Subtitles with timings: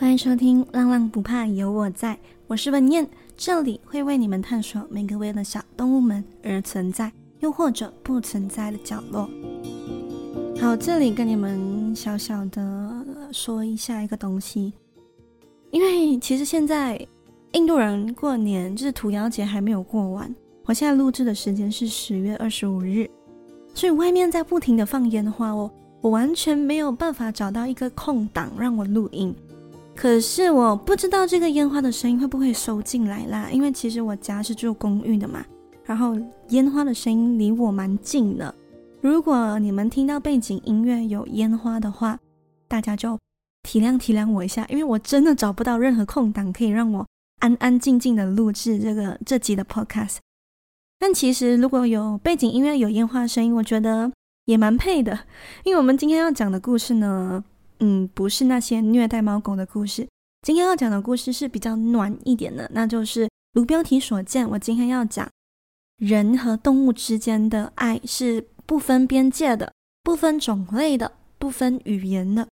[0.00, 2.14] 欢迎收听《浪浪不怕有我在》，
[2.46, 3.06] 我是文燕，
[3.36, 9.28] 这里会为你们探索每个为了小动物们而存在，又或者不存在的角落。
[10.58, 14.72] 好，这里跟你们小小的说一下一个东西，
[15.70, 17.06] 因为其实现在
[17.52, 23.06] 印度人过年就是屠妖节还没有过完，我现在录制的时间是十月二十五日，
[23.74, 29.36] 所以外面在不停的放烟花哦，我完全没有办法找到一个空档让我录音。
[30.00, 35.44] 可是我不知道这个烟花的声音会不会收进来啦，因为其实我家是住公寓的嘛，
[35.84, 36.16] 然后
[36.48, 38.54] 烟花的声音离我蛮近的。
[39.02, 42.18] 如果你们听到背景音乐有烟花的话，
[42.66, 43.18] 大家就
[43.62, 47.06] 体谅体谅我一下，因为我真的找不到任何空档可以让我
[47.40, 50.16] 安安静静的录制这个这集的 podcast。
[50.98, 54.10] 但其实如果有背景音乐有烟花声音，我觉得
[54.46, 55.26] 也蛮配的，
[55.64, 57.44] 因为我们今天要讲的故事呢。
[57.80, 60.06] 嗯，不是那些虐待猫狗的故事。
[60.42, 65.28] 今天要讲的故事是比较暖一点的，那就是如标题所见，我今天要讲
[65.98, 72.46] 人和动物之间的爱是不分边界的、不分种类的、不分语言的。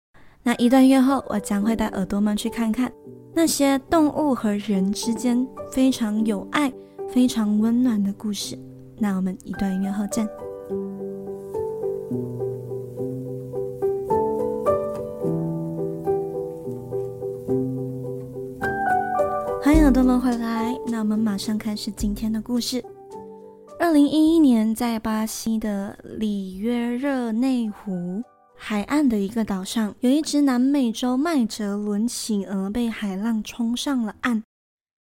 [0.44, 2.92] 那一段月后，我将会带耳朵们去看看
[3.34, 6.72] 那些动物和人之间非常有爱、
[7.10, 8.58] 非常温暖的故事。
[8.98, 10.28] 那我们一段月后见。
[19.98, 22.86] 欢迎回来，那我们马上开始今天的故事。
[23.80, 28.22] 二零一一年，在巴西的里约热内湖
[28.56, 34.44] 海岸的一个岛上，有一只南美洲麦哲伦企鹅被海浪冲上了岸。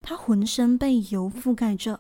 [0.01, 1.99] 它浑身被油覆盖着，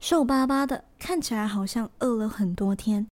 [0.00, 3.06] 瘦巴巴的，看起来好像饿了很多天。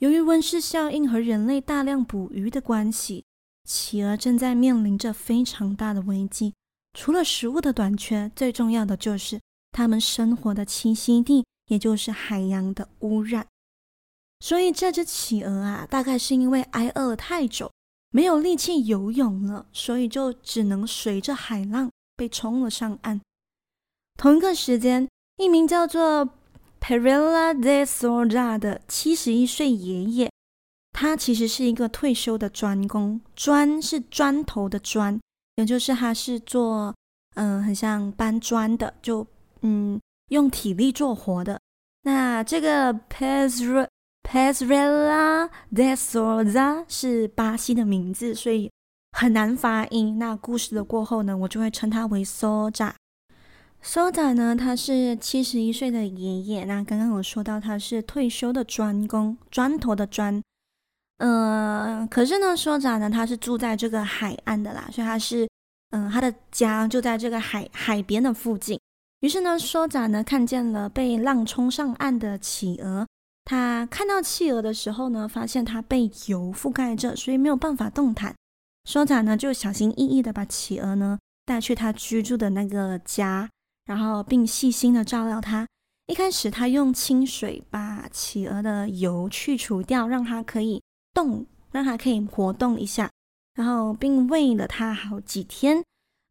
[0.00, 3.24] 由于温室效应和人类大量捕鱼的关系，
[3.64, 6.52] 企鹅正在面临着非常大的危机。
[6.94, 9.40] 除了食物的短缺，最重要的就是
[9.72, 13.46] 它们生活的栖息地，也就是海洋的污染。
[14.40, 17.70] 所以这只企鹅啊，大概是因为挨饿了太久，
[18.10, 23.20] 没有力气游泳了，所以就只能随着海浪被冲了上岸。
[24.16, 26.28] 同一个时间，一名叫做
[26.80, 30.30] Pereira de Souza 的七十一岁爷爷，
[30.92, 35.18] 他其实是一个退休的砖工，砖是砖头的砖。
[35.56, 36.94] 也就是他是做，
[37.34, 39.26] 嗯，很像搬砖的，就
[39.62, 41.60] 嗯用体力做活的。
[42.02, 43.86] 那这个 Pereira
[44.22, 48.70] Pereira de Souza 是巴西的名字，所以
[49.12, 50.18] 很难发音。
[50.18, 52.92] 那故事的过后呢，我就会称他为 Souza。
[53.82, 56.64] Souza 呢，他是七十一岁的爷爷。
[56.64, 60.42] 那刚刚我说到他是退休的砖工，砖头的砖。
[61.24, 65.48] 呃，可是呢，说着呢，他是住在这个海岸的啦，所以他是，
[65.92, 68.78] 嗯、呃，他的家就在这个海海边的附近。
[69.20, 73.06] 于是呢，说着呢，看见了被浪冲上岸的企鹅。
[73.46, 78.34] 他看到企鹅的时候呢，发现它被油覆盖着，所以没有办法动弹。
[78.84, 83.48] 说着呢，就小心翼翼的把企鹅呢带去他居住的那个家，
[83.86, 85.66] 然后并细心的照料它。
[86.06, 90.82] 一开始，他用清水把企鹅的油去除掉，让它可以。
[91.14, 93.08] 动，让它可以活动一下，
[93.54, 95.82] 然后并喂了它好几天，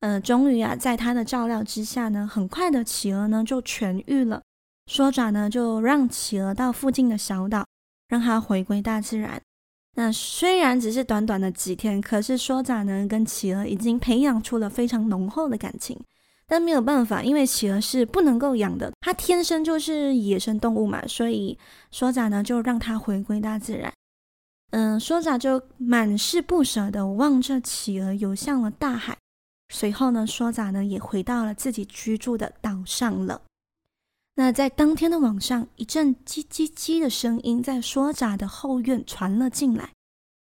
[0.02, 4.42] 呃，终于啊，在它的照料之下呢，很快的企鹅呢就痊愈了。
[4.88, 7.66] 说爪呢，就让企鹅到附近的小岛，
[8.10, 9.42] 让它回归大自然。
[9.96, 15.98] 那虽然只是短短的几天，可是说爪呢，跟企鹅已经培养出了非常浓厚的感情。
[16.46, 21.58] 但没有办法，因为企鹅是不能够养的，它天生就是野生动物嘛，所以
[21.90, 23.92] 说爪呢，就让它回归大自然。
[24.74, 29.16] 嗯，说着就满是不舍地望着企鹅游向了大海。
[29.70, 33.44] 随后呢，说着呢也回到了自己居住的岛上了。
[34.34, 39.92] 那在当天的晚上，一阵叽叽叽的声音在说着的后院传了进来。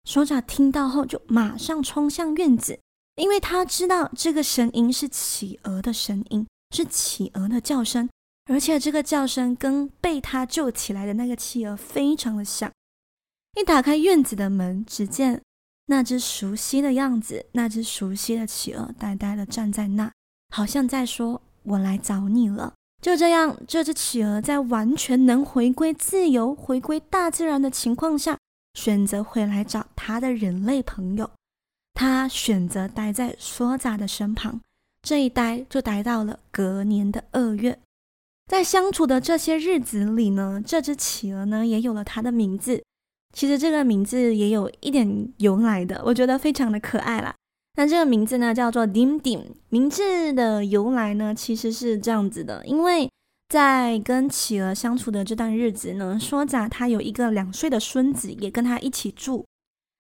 [0.04, 2.78] 说着听到后就马上冲向院子，
[3.16, 6.46] 因为他知道这个声音是企鹅的声音，
[6.76, 8.10] 是企鹅的叫声，
[8.52, 12.70] 而且这个叫声跟被他救起来的那个企鹅非常的像。
[13.58, 15.42] 一打开院子的门，只见
[15.88, 20.12] 那只熟悉的样子，那只熟悉的企鹅呆呆地站在那，
[20.54, 28.38] 好像在说：“我来找你了。”就这样，这只企鹅在完全能回归自由、回归大自然的情况下，
[28.76, 31.28] 选择回来找他的人类朋友。
[31.96, 34.62] 他选择待在梭扎的身旁，
[35.02, 37.80] 这一待就待到了隔年的二月。
[38.46, 42.84] 在相处的这些日子里呢，这只企鹅呢也有了它的名字。
[43.34, 47.34] 其实这个名字也有一点由来的，我觉得非常的可爱啦。
[47.76, 49.42] 那这个名字呢，叫做 Dim Dim。
[49.70, 53.08] 名字的由来呢，其实是这样子的，因为
[53.50, 59.46] 在跟企鹅相处的这段日子呢，说着他有一个两岁的孙子也跟他一起住。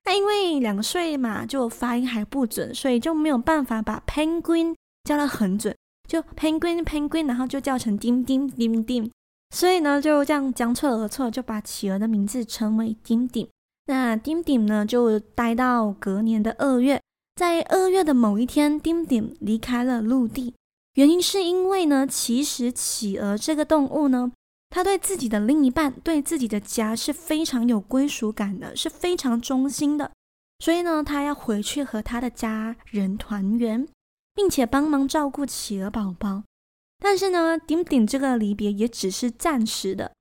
[0.05, 4.73] 那因为两岁嘛，就发音还不准，所以就没有办法把 penguin
[5.03, 5.75] 叫得很准，
[6.07, 9.11] 就 penguin penguin，然后就叫成 dim dim dim dim，
[9.49, 13.47] 所以呢就这样将错而错，就把企鹅的名字称为丁丁。
[13.85, 17.01] 那丁丁呢就待到隔年的二月，
[17.35, 20.53] 在二月的某一天丁丁离开了陆地，
[20.95, 24.31] 原因是因为呢，其实企鹅这个动物呢。
[24.69, 30.11] 它对自己的另一半，对自己的家是非常有归属感的，是非常忠心的。
[30.59, 33.87] 所以呢，他要回去和他的家人团圆，
[34.35, 36.43] 并且帮忙照顾企鹅宝宝。
[36.99, 40.11] 但是呢，顶顶这个离别也只是暂时的。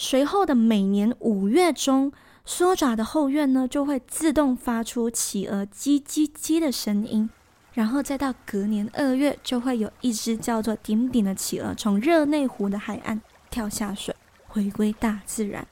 [0.00, 2.12] 随后的每年五月中，
[2.44, 7.30] 缩爪的后院呢就会自动发出企鹅叽叽叽的声音，
[7.72, 13.20] 然后再到隔年二月，就会有一只叫做顶顶的企鹅从热内湖的海岸。
[13.48, 14.14] 跳下水，
[14.46, 15.66] 回归大自然。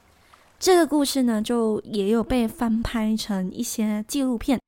[0.57, 4.59] 这个故事呢，就也有被翻拍成一些纪录片。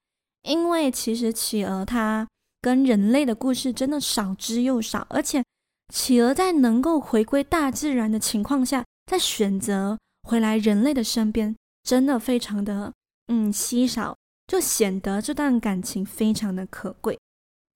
[0.44, 2.28] 因为其实企鹅它
[2.62, 5.44] 跟人类的故事真的少之又少，而且
[5.94, 12.92] 企鹅在能够回归大自然的情况下，再选择回来人类的身边，真的非常的
[13.28, 14.16] 嗯稀少，
[14.48, 17.18] 就显得这段感情非常的可贵。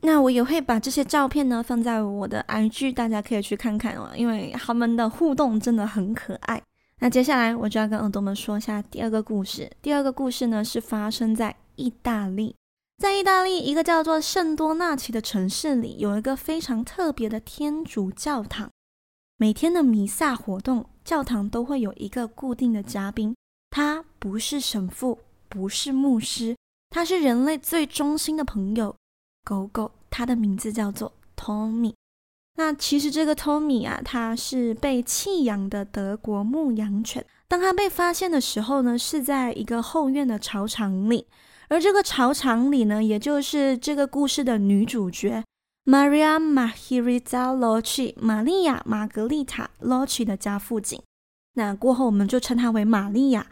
[0.03, 6.61] 那我也会把这些照片呢放在我的 IG，大家可以去看看哦，因为他们的互动真的很可爱。
[6.99, 9.71] 那接下来我就要跟耳朵们说一下第二个故事。
[9.81, 12.55] 第二个故事呢是发生在意大利，
[13.01, 18.69] 在意大利一个叫做圣多纳奇的城市里，有一个非常特别的天主教堂。
[19.37, 23.35] 每天的弥撒活动，教堂都会有一个固定的嘉宾，
[23.71, 25.17] 他不是神父，
[25.49, 26.55] 不是牧师，
[26.91, 28.95] 他是人类最忠心的朋友。
[29.43, 31.95] 狗狗，它的名字叫做 Tommy。
[32.53, 37.25] 那其实这个 Tommy 啊，它是被弃养的德国牧羊犬。
[37.47, 41.25] 当它被发现的时候呢，是在一个后院的草场里。
[41.71, 45.41] 而这个草场里呢，也就是这个故事的女主角
[45.85, 51.01] Maria Margherita Rocci，玛利亚·玛格丽塔·罗奇的家附近。
[51.53, 53.47] 那过后我们就称她为玛利亚。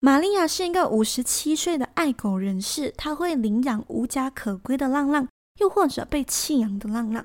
[0.00, 5.28] 玛利亚是一个五十七岁的爱狗人士，她会领养无家可归的浪浪，
[5.60, 7.22] 又或者被弃养的浪浪。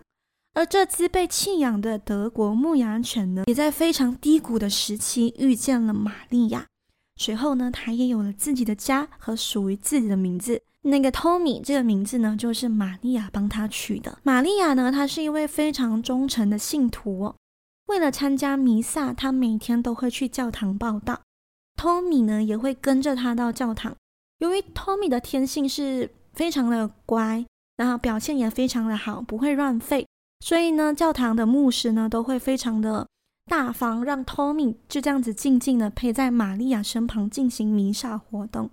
[0.56, 6.66] 而这只被弃养的德国牧羊犬呢，也在非常低谷的时期遇见了玛利亚。
[7.18, 10.62] 随后呢，他也有了自己的家和属于自己的名字。
[10.84, 14.20] 那个 Tommy 这个名字呢，就是玛利亚帮他取的。
[14.24, 17.36] 玛利亚呢，她是一位非常忠诚的信徒哦。
[17.88, 21.20] 为了参加弥撒，她每天都会去教堂报到。
[21.76, 23.96] 托米呢也会跟着他到教堂。
[24.40, 30.06] 由于托米的天性是非常的乖，然后表现也非常的好，不会乱吠，
[30.40, 33.08] 所以呢，教堂的牧师呢都会非常的
[33.48, 38.70] 大方，让托米就这样子静静的陪在玛利亚身旁进行弥撒活动。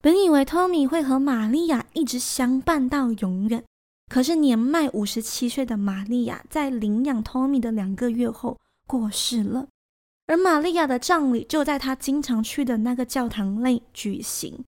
[0.00, 3.64] 本以为托米会和玛利亚一直相伴到永远，
[4.08, 8.56] 可是年迈五十七岁的玛利亚在领养托米的两个月后
[8.86, 9.66] 过世了。
[10.28, 14.64] 而玛利亚的葬礼就在她经常去的那个教堂内举行。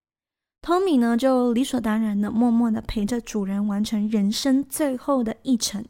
[0.62, 5.84] 托米呢，就理所当然的默默的陪着主人完成人生最后的一程。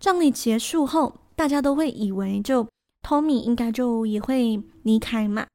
[0.00, 2.66] 葬礼结束后，大家都会以为就
[3.02, 5.46] 托米应该就也会离开嘛。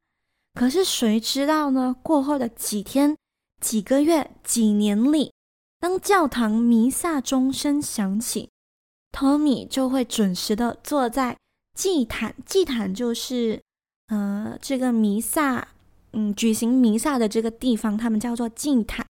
[0.53, 1.95] 可是谁知道呢？
[2.01, 3.17] 过后的几天、
[3.59, 5.33] 几个月、几年里，
[5.79, 8.49] 当教堂弥撒钟声响起，
[9.11, 11.35] 托米就会准时的坐在。
[11.73, 13.61] 祭坛，祭坛就是，
[14.07, 15.69] 呃，这个弥撒，
[16.11, 19.05] 嗯，举行弥撒的这个地方，他们叫做祭坛。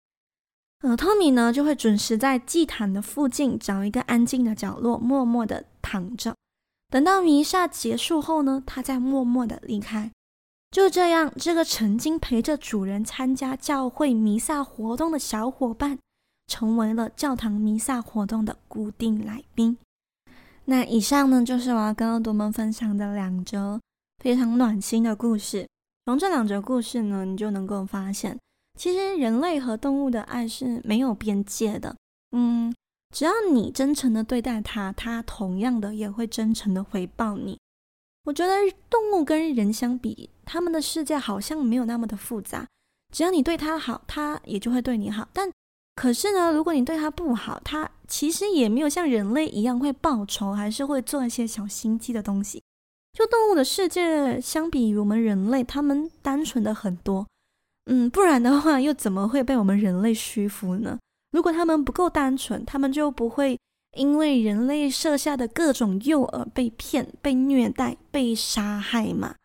[0.81, 6.35] 呃，托米呢就会准时在祭坛的附近找一个安静的角落，默默的躺着。
[6.91, 10.11] 等到弥撒结束后呢，他再默默的离开。
[10.69, 15.97] 就这样，这个曾经陪着主人参加教会弥撒活动的小伙伴，
[16.47, 19.77] 成为了教堂弥撒活动的固定来宾。
[20.65, 23.79] 那以上呢，就是我要跟耳朵们分享的两则
[24.19, 25.65] 非常暖心的故事。
[26.05, 28.37] 从这两则故事呢，你就能够发现，
[28.77, 31.95] 其实人类和动物的爱是没有边界的。
[32.31, 32.73] 嗯，
[33.11, 37.59] 只要你真诚的对待它，它同样的也会真诚的回报你。
[38.23, 38.53] 我觉得
[38.89, 42.67] 动物跟人相比，他们的世界好像没有那么的复杂。
[43.11, 45.27] 只要你对它好，它也就会对你好。
[45.33, 45.51] 但
[45.95, 52.63] 可是呢，如果你对它不好，它其实也没有像人类一样会报仇，还是会做一些小心机的东西。
[53.11, 57.27] 就动物的世界，相比于我们人类，他们单纯的很多。
[57.87, 60.97] 嗯，不然的话，又怎么会被我们人类屈服呢？
[61.31, 63.59] 如果他们不够单纯，他们就不会
[63.97, 69.35] 因为人类设下的各种诱饵被骗、被虐待、被杀害嘛。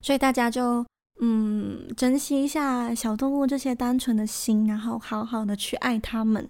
[0.00, 0.84] 所以大家就
[1.20, 6.48] 嗯，珍惜一下小动物这些单纯的心，然后好好的去爱他们。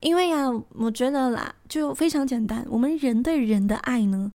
[0.00, 4.30] 因为呀、啊，我觉得啦，就非常简单，我们人对人的爱呢，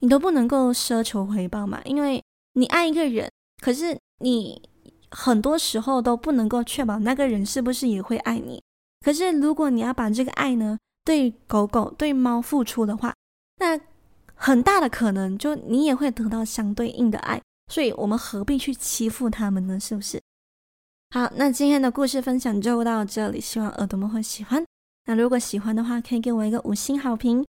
[0.00, 1.80] 你都不能够奢求回报嘛。
[1.84, 2.22] 因为
[2.54, 4.60] 你爱一个人，可是你
[5.10, 8.62] 很多时候都不能够确保那个人是不是也会爱你。
[9.00, 13.14] 可是如果你要把这个爱呢，对狗狗、对猫付出的话，
[13.58, 13.80] 那
[14.34, 17.40] 很大的可能就你也会得到相对应的爱。
[17.70, 19.78] 所以我们何必去欺负他们呢？
[19.78, 20.20] 是不是？
[21.10, 24.64] 好，那今天的故事分享就到这里，希望耳朵们会喜欢。
[25.06, 27.44] 那如果喜欢的话，可以给我一个五星好评。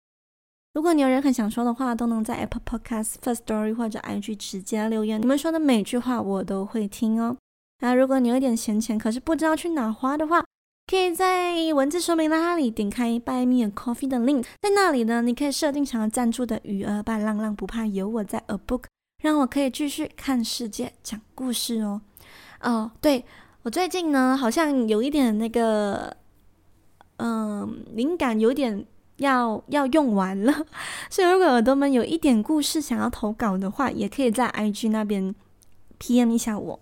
[0.73, 5.19] 如果你有任何想说的话，都能在 Apple Podcast、First Story 或者 IG 直接留言。
[5.21, 7.35] 你们说的每句话我都会听哦。
[7.79, 10.43] 那如果你有一点闲钱，可是不知道去哪花的话，
[10.87, 18.83] 可以在文字说明栏里点开 Buy Me a Coffee 的 link，在那里呢，你可以设定想要赞助的余额，把浪浪不怕有我在 A Book，
[19.23, 22.01] 让我可以继续看世界、讲故事哦。
[22.61, 23.23] 哦，对，
[23.63, 26.15] 我最近呢，好像有一点那个。
[27.21, 28.85] 嗯，灵感有点
[29.17, 30.65] 要要用完了，
[31.11, 35.35] 所以如果耳朵们有一点故事想要投稿的话，也可以在 IG 那边
[35.99, 36.79] PM 一下我，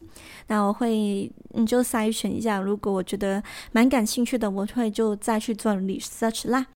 [0.48, 6.68] 那我会你就筛选一下，如果我觉得蛮感兴趣的，我会就再去做 research 啦。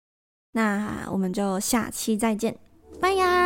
[0.52, 2.56] 那我们就下期再见，
[3.00, 3.39] 拜拜。